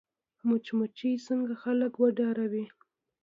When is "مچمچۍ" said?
0.47-1.13